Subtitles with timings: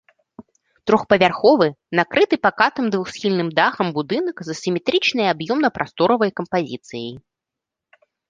[0.91, 1.67] Трохпавярховы
[1.99, 7.13] накрыты пакатым двухсхільным дахам будынак з асіметрычнай аб'ёмна-прасторавай кампазіцыяй.